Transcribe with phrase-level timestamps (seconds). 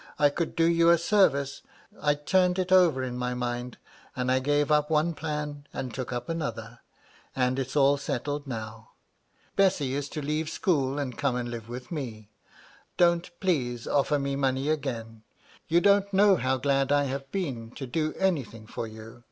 [0.17, 1.61] I could do you a service,
[2.01, 3.77] I turned it over in my mind,
[4.15, 6.79] and I gave up one plan and took up another,
[7.35, 8.93] and it's all settled now.
[9.55, 10.95] Bessy is to leave MY LADY LUDLOW.
[10.95, 12.31] * 291 school and come and live with me.
[12.97, 15.21] Don't, please, offer me money agaia
[15.67, 19.19] You don't know how glad I have been to do anything for you.